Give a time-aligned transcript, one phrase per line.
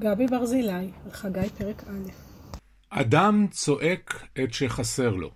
[0.00, 2.10] גבי ברזילי, חגי פרק א'.
[2.90, 5.30] אדם צועק את שחסר לו.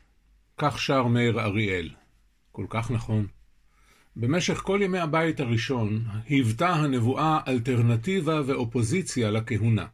[0.59, 1.91] כך שר מאיר אריאל.
[2.53, 3.27] כל כך נכון.
[4.17, 9.87] במשך כל ימי הבית הראשון היוותה הנבואה אלטרנטיבה ואופוזיציה לכהונה.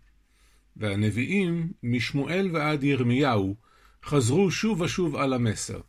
[0.77, 3.55] והנביאים, משמואל ועד ירמיהו,
[4.05, 5.81] חזרו שוב ושוב על המסר.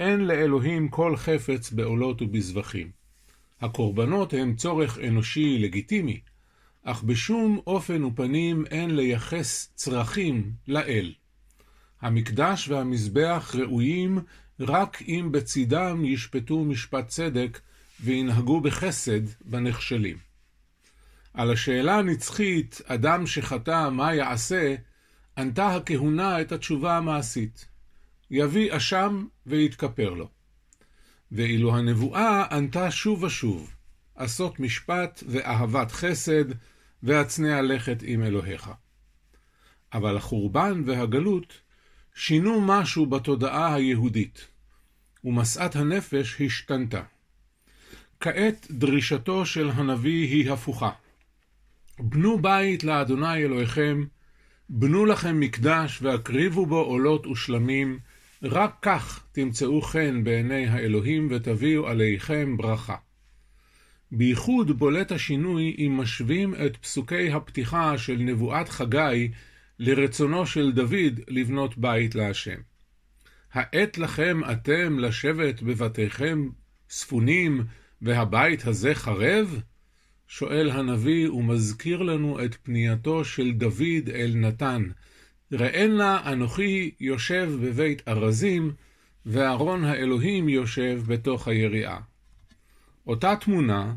[0.00, 2.90] אין לאלוהים כל חפץ בעולות ובזבחים.
[3.60, 6.20] הקורבנות הם צורך אנושי לגיטימי,
[6.84, 11.12] אך בשום אופן ופנים אין לייחס צרכים לאל.
[12.00, 14.18] המקדש והמזבח ראויים
[14.60, 17.60] רק אם בצידם ישפטו משפט צדק
[18.00, 20.16] וינהגו בחסד בנכשלים.
[21.34, 24.74] על השאלה הנצחית, אדם שחטא מה יעשה,
[25.38, 27.66] ענתה הכהונה את התשובה המעשית.
[28.30, 30.28] יביא אשם ויתכפר לו.
[31.32, 33.74] ואילו הנבואה ענתה שוב ושוב,
[34.20, 36.44] עשות משפט ואהבת חסד,
[37.02, 38.70] והצנע לכת עם אלוהיך.
[39.92, 41.60] אבל החורבן והגלות
[42.14, 44.46] שינו משהו בתודעה היהודית,
[45.24, 47.02] ומשאת הנפש השתנתה.
[48.20, 50.90] כעת דרישתו של הנביא היא הפוכה.
[51.98, 54.04] בנו בית לאדוני אלוהיכם,
[54.68, 57.98] בנו לכם מקדש והקריבו בו עולות ושלמים,
[58.42, 62.96] רק כך תמצאו חן בעיני האלוהים ותביאו עליכם ברכה.
[64.12, 69.30] בייחוד בולט השינוי אם משווים את פסוקי הפתיחה של נבואת חגי
[69.78, 72.60] לרצונו של דוד לבנות בית להשם.
[73.52, 76.48] העת לכם אתם לשבת בבתיכם
[76.90, 77.64] ספונים,
[78.02, 79.60] והבית הזה חרב?
[80.28, 84.82] שואל הנביא ומזכיר לנו את פנייתו של דוד אל נתן.
[85.52, 88.72] ראנה אנוכי יושב בבית ארזים,
[89.26, 92.09] וארון האלוהים יושב בתוך היריעה.
[93.06, 93.94] אותה תמונה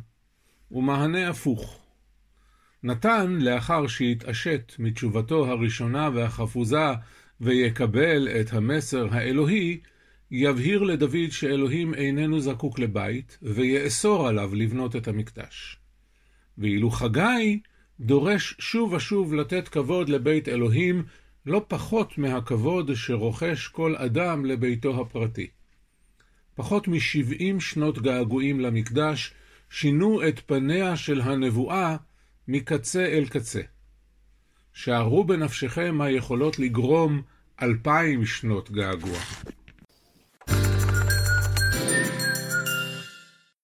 [0.72, 1.80] ומענה הפוך.
[2.84, 6.88] נתן, לאחר שהתעשת מתשובתו הראשונה והחפוזה
[7.42, 9.80] ויקבל את המסר האלוהי,
[10.32, 15.78] יבהיר לדוד שאלוהים איננו זקוק לבית, ויאסור עליו לבנות את המקדש.
[16.58, 17.60] ואילו חגי
[18.00, 21.04] דורש שוב ושוב לתת כבוד לבית אלוהים,
[21.46, 25.48] לא פחות מהכבוד שרוכש כל אדם לביתו הפרטי.
[26.56, 29.34] פחות משבעים שנות געגועים למקדש
[29.70, 31.96] שינו את פניה של הנבואה
[32.48, 33.62] מקצה אל קצה.
[34.74, 37.22] שערו בנפשכם היכולות לגרום
[37.62, 39.20] אלפיים שנות געגוע.